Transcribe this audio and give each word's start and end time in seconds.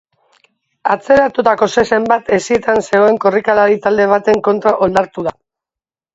Atzeratutako 0.95 1.67
zezen 1.81 2.07
bat 2.13 2.31
hesietan 2.39 2.81
zegoen 2.87 3.21
korrikalari 3.27 3.79
talde 3.85 4.09
baten 4.15 4.43
kontra 4.51 4.75
oldartu 4.89 5.29
da. 5.31 5.37